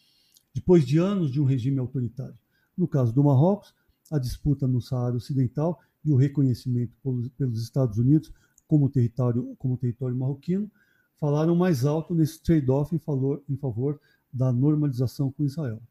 [0.54, 2.38] depois de anos de um regime autoritário.
[2.76, 3.74] No caso do Marrocos,
[4.10, 6.92] a disputa no Saara Ocidental e o reconhecimento
[7.36, 8.32] pelos Estados Unidos
[8.66, 10.70] como território, como território marroquino
[11.18, 13.00] falaram mais alto nesse trade-off em
[13.48, 14.00] em favor
[14.32, 15.82] da normalização com Israel.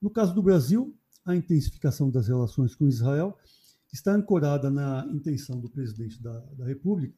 [0.00, 0.94] No caso do Brasil,
[1.24, 3.36] a intensificação das relações com Israel
[3.92, 7.14] está ancorada na intenção do presidente da, da República.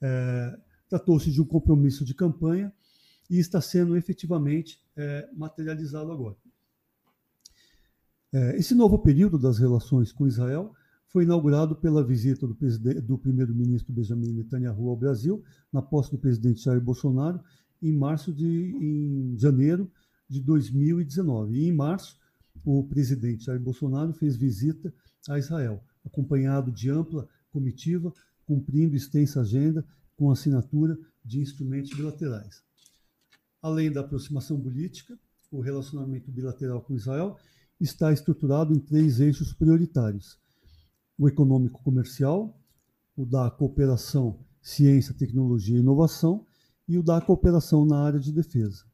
[0.00, 2.72] É, Tratou-se de um compromisso de campanha
[3.28, 6.36] e está sendo efetivamente é, materializado agora.
[8.32, 10.74] É, esse novo período das relações com Israel
[11.06, 12.56] foi inaugurado pela visita do,
[13.02, 15.42] do primeiro-ministro Benjamin Netanyahu ao Brasil,
[15.72, 17.40] na posse do presidente Jair Bolsonaro,
[17.84, 19.90] em março de em janeiro
[20.28, 21.54] de 2019.
[21.54, 22.18] E em março,
[22.64, 24.92] o presidente Jair Bolsonaro fez visita
[25.28, 28.12] a Israel, acompanhado de ampla comitiva,
[28.46, 29.84] cumprindo extensa agenda
[30.16, 32.62] com assinatura de instrumentos bilaterais.
[33.60, 35.18] Além da aproximação política,
[35.50, 37.36] o relacionamento bilateral com Israel
[37.80, 40.38] está estruturado em três eixos prioritários:
[41.18, 42.58] o econômico-comercial,
[43.16, 46.46] o da cooperação ciência, tecnologia e inovação
[46.88, 48.84] e o da cooperação na área de defesa.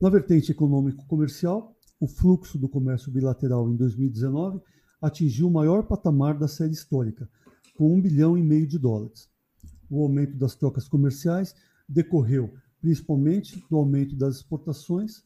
[0.00, 4.60] Na vertente econômico-comercial, o fluxo do comércio bilateral em 2019
[5.00, 7.28] atingiu o maior patamar da série histórica,
[7.76, 9.28] com um bilhão e meio de dólares.
[9.90, 11.54] O aumento das trocas comerciais
[11.88, 15.24] decorreu principalmente do aumento das exportações,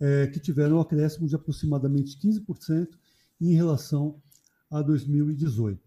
[0.00, 2.88] é, que tiveram um acréscimo de aproximadamente 15%
[3.40, 4.20] em relação
[4.70, 5.80] a 2018.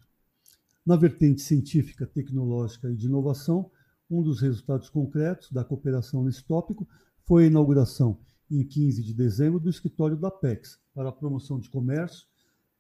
[0.86, 3.72] Na vertente científica, tecnológica e de inovação,
[4.10, 6.88] um dos resultados concretos da cooperação nesse tópico
[7.24, 11.70] foi a inauguração, em 15 de dezembro, do escritório da Apex para a promoção de
[11.70, 12.28] comércio,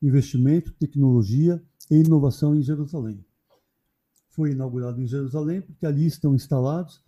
[0.01, 3.25] investimento, tecnologia e inovação em Jerusalém.
[4.29, 7.01] Foi inaugurado em Jerusalém porque ali estão instalados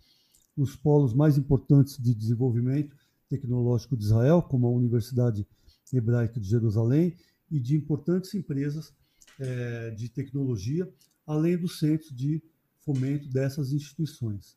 [0.56, 2.96] os polos mais importantes de desenvolvimento
[3.28, 5.46] tecnológico de Israel, como a Universidade
[5.92, 7.14] Hebraica de Jerusalém,
[7.50, 8.92] e de importantes empresas
[9.38, 10.90] é, de tecnologia,
[11.26, 12.42] além dos centros de
[12.88, 14.56] fomento dessas instituições.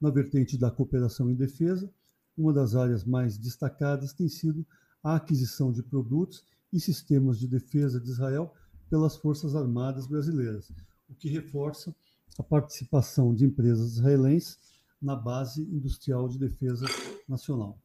[0.00, 1.92] Na vertente da cooperação em defesa,
[2.38, 4.64] uma das áreas mais destacadas tem sido
[5.02, 8.54] a aquisição de produtos e sistemas de defesa de Israel
[8.88, 10.70] pelas Forças Armadas brasileiras,
[11.08, 11.92] o que reforça
[12.38, 14.56] a participação de empresas israelenses
[15.02, 16.86] na base industrial de defesa
[17.28, 17.76] nacional.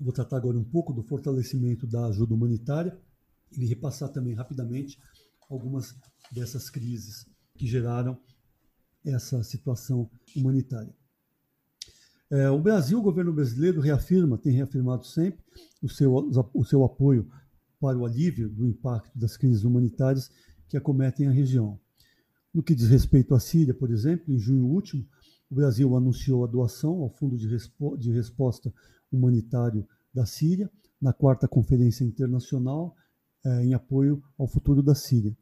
[0.00, 2.98] Vou tratar agora um pouco do fortalecimento da ajuda humanitária
[3.58, 4.98] e repassar também rapidamente
[5.50, 5.94] algumas
[6.32, 7.26] dessas crises
[7.58, 8.18] que geraram
[9.04, 10.94] essa situação humanitária.
[12.30, 15.44] É, o Brasil, o governo brasileiro, reafirma, tem reafirmado sempre
[15.82, 16.14] o seu,
[16.54, 17.30] o seu apoio
[17.78, 20.30] para o alívio do impacto das crises humanitárias
[20.68, 21.78] que acometem a região.
[22.54, 25.06] No que diz respeito à Síria, por exemplo, em junho último,
[25.50, 28.72] o Brasil anunciou a doação ao Fundo de, Respo de Resposta
[29.10, 32.96] Humanitário da Síria, na quarta Conferência Internacional
[33.44, 35.36] é, em apoio ao futuro da Síria.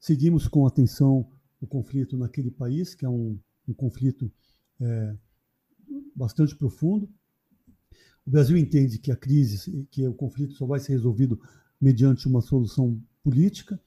[0.00, 1.28] Seguimos com atenção
[1.62, 4.30] o conflito naquele país, que é um, um conflito
[4.80, 5.16] é,
[6.14, 7.08] bastante profundo.
[8.26, 11.40] O Brasil entende que a crise, que o conflito só vai ser resolvido
[11.80, 13.80] mediante uma solução política.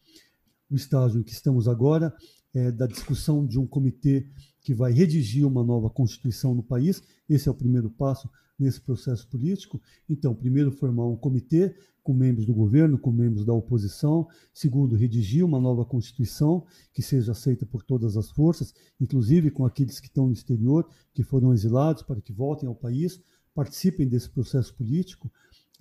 [0.69, 2.15] O estágio em que estamos agora
[2.53, 4.27] é da discussão de um comitê
[4.61, 7.03] que vai redigir uma nova constituição no país.
[7.29, 9.81] Esse é o primeiro passo nesse processo político.
[10.09, 14.27] Então, primeiro, formar um comitê com membros do governo, com membros da oposição.
[14.53, 19.99] Segundo, redigir uma nova Constituição que seja aceita por todas as forças, inclusive com aqueles
[19.99, 23.19] que estão no exterior, que foram exilados, para que voltem ao país,
[23.55, 25.31] participem desse processo político,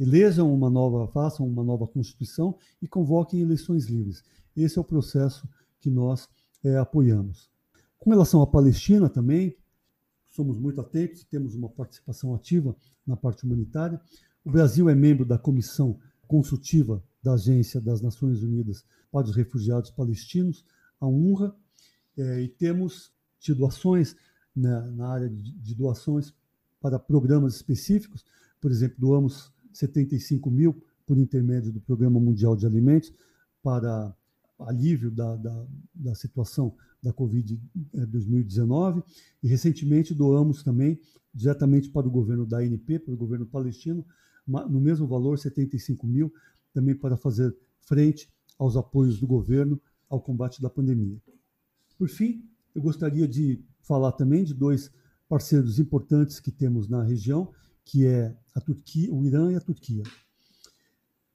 [0.00, 4.22] elejam uma nova, façam uma nova Constituição e convoquem eleições livres.
[4.56, 5.46] Esse é o processo
[5.78, 6.28] que nós
[6.64, 7.50] é, apoiamos.
[7.98, 9.54] Com relação à Palestina também,
[10.34, 14.00] somos muito atentos, temos uma participação ativa na parte humanitária.
[14.44, 19.90] O Brasil é membro da Comissão Consultiva da Agência das Nações Unidas para os Refugiados
[19.90, 20.64] Palestinos,
[21.00, 21.56] a UNRWA,
[22.16, 24.16] é, e temos tido ações
[24.54, 26.34] né, na área de, de doações
[26.80, 28.24] para programas específicos.
[28.60, 33.12] Por exemplo, doamos 75 mil por intermédio do Programa Mundial de Alimentos
[33.62, 34.14] para
[34.58, 39.04] alívio da, da, da situação da Covid-2019 é,
[39.42, 40.98] e recentemente doamos também
[41.34, 44.04] diretamente para o governo da ANP, para o governo palestino,
[44.46, 46.32] no mesmo valor, 75 mil,
[46.72, 48.28] também para fazer frente
[48.58, 51.20] aos apoios do governo ao combate da pandemia.
[51.98, 54.90] Por fim, eu gostaria de falar também de dois
[55.28, 57.52] parceiros importantes que temos na região,
[57.84, 60.02] que é a Turquia, o Irã e a Turquia.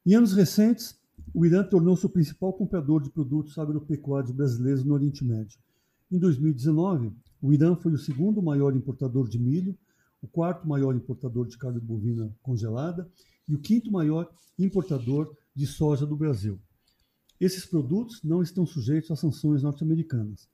[0.05, 0.98] Em anos recentes,
[1.33, 5.59] o Irã tornou-se o principal comprador de produtos agropecuários brasileiros no Oriente Médio.
[6.11, 7.11] Em 2019,
[7.41, 9.77] o Irã foi o segundo maior importador de milho,
[10.21, 13.09] o quarto maior importador de carne bovina congelada
[13.47, 16.59] e o quinto maior importador de soja do Brasil.
[17.39, 20.49] Esses produtos não estão sujeitos às sanções norte-americanas.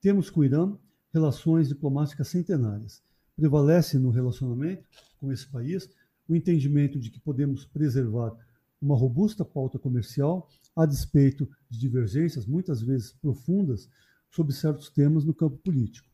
[0.00, 0.76] Temos com o Irã
[1.12, 3.02] relações diplomáticas centenárias.
[3.34, 4.84] Prevalece no relacionamento
[5.18, 5.88] com esse país
[6.28, 8.36] o entendimento de que podemos preservar
[8.82, 13.88] uma robusta pauta comercial a despeito de divergências, muitas vezes profundas,
[14.28, 16.10] sobre certos temas no campo político.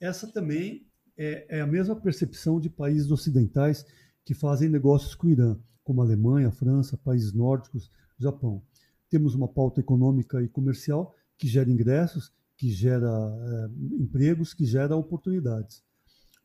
[0.00, 0.86] Essa também
[1.16, 3.84] é, é a mesma percepção de países ocidentais
[4.24, 8.62] que fazem negócios com o Irã, como a Alemanha, a França, países nórdicos, Japão.
[9.08, 13.68] Temos uma pauta econômica e comercial que gera ingressos, que gera é,
[14.00, 15.82] empregos, que gera oportunidades.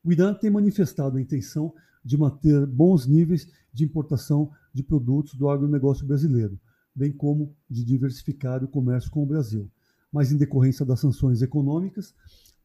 [0.04, 1.74] O Irã tem manifestado a intenção
[2.06, 6.60] de manter bons níveis de importação de produtos do agronegócio brasileiro,
[6.94, 9.70] bem como de diversificar o comércio com o Brasil.
[10.12, 12.14] Mas, em decorrência das sanções econômicas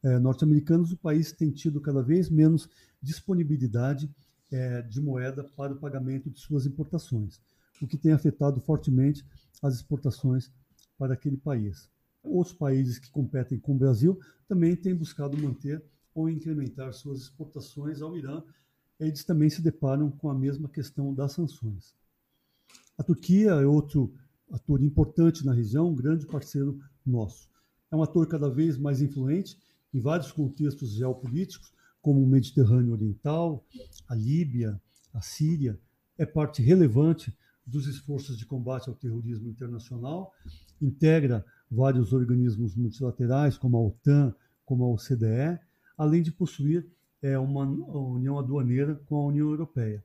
[0.03, 2.69] eh, norte-americanas, o país tem tido cada vez menos
[3.01, 4.09] disponibilidade
[4.51, 7.41] eh, de moeda para o pagamento de suas importações,
[7.81, 9.25] o que tem afetado fortemente
[9.61, 10.51] as exportações
[10.97, 11.89] para aquele país.
[12.23, 15.83] Outros países que competem com o Brasil também têm buscado manter
[16.13, 18.43] ou incrementar suas exportações ao Irã,
[19.07, 21.95] eles também se deparam com a mesma questão das sanções.
[22.97, 24.13] A Turquia é outro
[24.51, 27.49] ator importante na região, um grande parceiro nosso.
[27.89, 29.57] É um ator cada vez mais influente
[29.93, 33.65] em vários contextos geopolíticos, como o Mediterrâneo Oriental,
[34.07, 34.79] a Líbia,
[35.13, 35.79] a Síria.
[36.17, 37.35] É parte relevante
[37.65, 40.33] dos esforços de combate ao terrorismo internacional,
[40.81, 44.35] integra vários organismos multilaterais, como a OTAN,
[44.65, 45.59] como a OCDE,
[45.97, 46.87] além de possuir
[47.21, 50.03] é, uma união aduaneira com a União Europeia.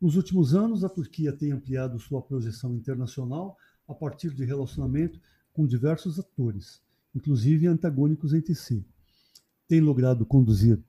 [0.00, 3.56] Nos últimos anos, a Turquia tem ampliado sua projeção internacional
[3.88, 5.20] a partir de relacionamento
[5.52, 6.80] com diversos atores,
[7.14, 8.86] inclusive antagônicos entre si.
[9.66, 10.80] Tem logrado conduzir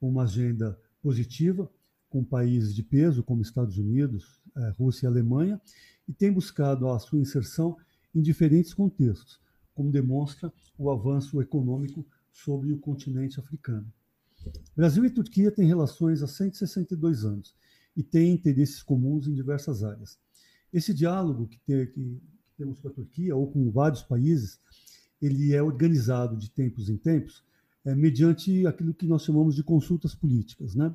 [0.00, 1.70] uma agenda positiva
[2.10, 5.60] com países de peso como Estados Unidos, é, Rússia e Alemanha,
[6.06, 7.76] e tem buscado a sua inserção
[8.14, 9.40] em diferentes contextos,
[9.74, 13.90] como demonstra o avanço econômico sobre o continente africano.
[14.76, 17.54] Brasil e Turquia têm relações há 162 anos
[17.96, 20.18] e têm interesses comuns em diversas áreas.
[20.72, 22.22] Esse diálogo que, tem, que
[22.56, 24.60] temos com a Turquia ou com vários países,
[25.20, 27.42] ele é organizado de tempos em tempos
[27.84, 30.94] é, mediante aquilo que nós chamamos de consultas políticas, né?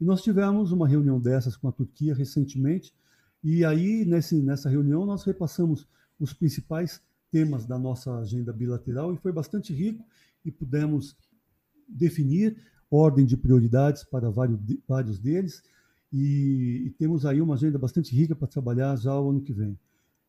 [0.00, 2.92] E nós tivemos uma reunião dessas com a Turquia recentemente
[3.44, 5.86] e aí nesse, nessa reunião nós repassamos
[6.18, 10.04] os principais temas da nossa agenda bilateral e foi bastante rico
[10.44, 11.16] e pudemos
[11.88, 12.56] definir
[12.92, 15.62] ordem de prioridades para vários, vários deles,
[16.12, 19.78] e, e, temos aí uma agenda bastante rica para trabalhar já o ano que vem.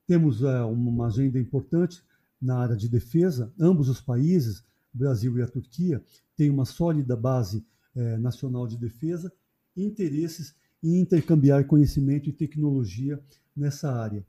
[0.08, 2.02] Temos é, uma agenda importante
[2.42, 6.02] na área de defesa, ambos os países, Brasil e a Turquia,
[6.38, 9.32] têm uma sólida base é, nacional de defesa
[9.76, 13.22] e interesses em intercambiar conhecimento e tecnologia
[13.56, 14.26] nessa área.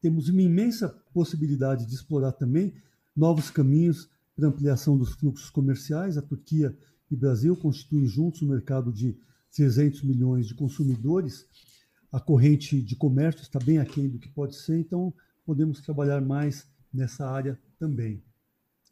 [0.00, 2.74] Temos uma imensa possibilidade de explorar também
[3.16, 6.18] novos caminhos para ampliação dos fluxos comerciais.
[6.18, 6.76] A Turquia
[7.14, 9.16] e Brasil constituem juntos um mercado de
[9.54, 11.46] 300 milhões de consumidores.
[12.12, 15.14] A corrente de comércio está bem aquém do que pode ser, então
[15.46, 18.22] podemos trabalhar mais nessa área também.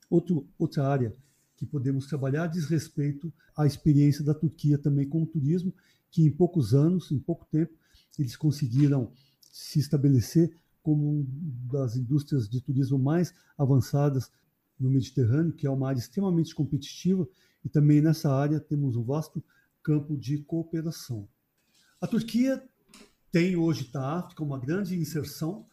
[0.09, 1.13] Outro, outra área
[1.57, 5.75] que podemos trabalhar diz respeito à experiência da Turquia também com o turismo,
[6.11, 7.73] que em poucos anos, em pouco tempo,
[8.19, 14.31] eles conseguiram se estabelecer como uma das indústrias de turismo mais avançadas
[14.79, 17.29] no Mediterrâneo, que é uma área extremamente competitiva
[17.65, 19.43] e também nessa área temos um vasto
[19.83, 21.29] campo de cooperação.
[22.01, 22.63] A Turquia
[23.31, 25.67] tem hoje na tá, África uma grande inserção.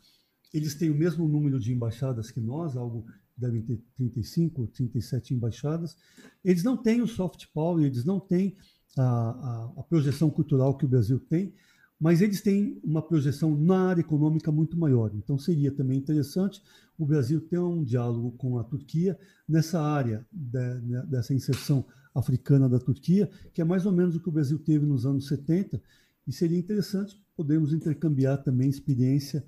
[0.53, 3.05] Eles têm o mesmo número de embaixadas que nós, algo
[3.37, 5.95] devem ter 35, 37 embaixadas.
[6.43, 8.57] Eles não têm o soft power, eles não têm
[8.97, 11.53] a, a, a projeção cultural que o Brasil tem,
[11.99, 15.11] mas eles têm uma projeção na área econômica muito maior.
[15.13, 16.61] Então, seria também interessante
[16.97, 21.85] o Brasil ter um diálogo com a Turquia nessa área de, né, dessa inserção
[22.15, 25.27] africana da Turquia, que é mais ou menos o que o Brasil teve nos anos
[25.27, 25.81] 70,
[26.27, 29.43] e seria interessante podermos intercambiar também experiência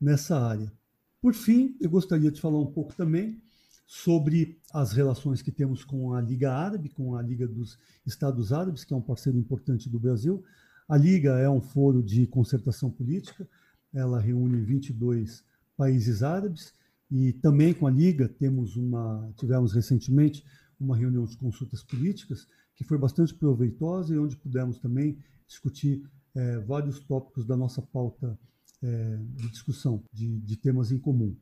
[0.00, 0.72] nessa área.
[1.20, 3.40] Por fim, eu gostaria de falar um pouco também
[3.86, 8.84] sobre as relações que temos com a Liga Árabe, com a Liga dos Estados Árabes,
[8.84, 10.42] que é um parceiro importante do Brasil.
[10.88, 13.48] A Liga é um foro de concertação política,
[13.92, 15.44] ela reúne 22
[15.76, 16.74] países árabes
[17.10, 20.44] e também com a Liga temos uma, tivemos recentemente
[20.78, 26.02] uma reunião de consultas políticas que foi bastante proveitosa e onde pudemos também discutir
[26.34, 28.38] é, vários tópicos da nossa pauta
[28.82, 31.34] é, de discussão de, de, temas em comum.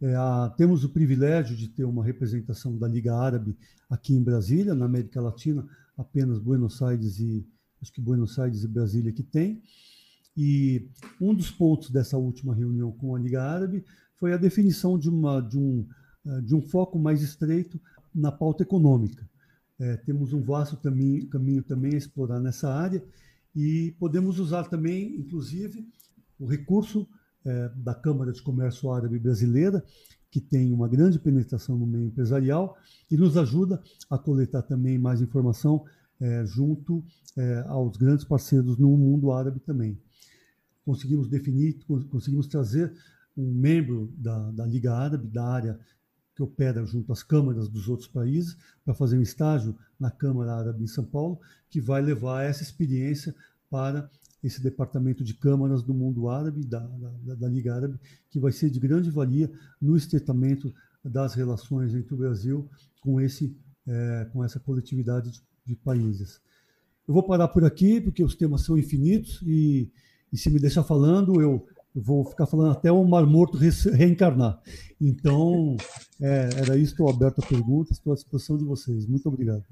[0.00, 3.56] É, a, temos o privilégio de ter uma representação da Liga Árabe
[3.90, 7.46] aqui em Brasília, na América Latina, apenas Buenos Aires e
[7.80, 9.62] acho que Buenos Aires e Brasília que tem.
[10.36, 10.88] E
[11.20, 13.84] um dos pontos dessa última reunião com a Liga Árabe
[14.16, 15.86] foi a definição de, uma, de, um,
[16.26, 17.80] eh, de um foco mais estreito
[18.14, 19.28] na pauta econômica.
[19.78, 23.02] É, temos um vasto caminho, caminho também a explorar nessa área
[23.54, 25.86] e podemos usar também, inclusive,
[26.38, 27.08] o recurso
[27.44, 29.84] é, da Câmara de Comércio Árabe Brasileira,
[30.30, 32.76] que tem uma grande penetração no meio empresarial
[33.10, 35.84] e nos ajuda a coletar também mais informação
[36.20, 37.04] é, junto
[37.36, 39.98] é, aos grandes parceiros no mundo árabe também.
[40.84, 41.78] Conseguimos definir,
[42.10, 42.92] conseguimos trazer
[43.36, 45.78] um membro da, da Liga Árabe, da área
[46.34, 50.84] que opera junto às câmaras dos outros países, para fazer um estágio na Câmara Árabe
[50.84, 53.34] em São Paulo, que vai levar essa experiência
[53.68, 54.08] para
[54.42, 57.98] esse departamento de câmaras do mundo árabe, da, da, da, Liga Árabe,
[58.30, 59.50] que vai ser de grande valia
[59.80, 60.72] no estreitamento
[61.04, 62.68] das relações entre o Brasil
[63.00, 63.56] com, esse,
[63.86, 66.40] é, com essa coletividade de, de, países.
[67.06, 69.88] Eu vou parar por aqui, porque os temas são infinitos, e,
[70.32, 71.64] e se me deixar falando, eu,
[71.94, 74.60] vou ficar falando até o Mar Morto re, reencarnar.
[75.00, 75.76] Então,
[76.20, 79.06] é, era isso, estou aberto a perguntas, estou à disposição de vocês.
[79.06, 79.64] Muito obrigado.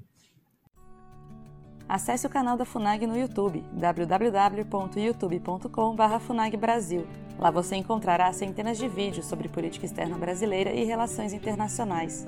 [1.87, 7.07] Acesse o canal da FUNAG no YouTube, www.youtube.com.br FUNAGBrasil.
[7.39, 12.27] Lá você encontrará centenas de vídeos sobre política externa brasileira e relações internacionais.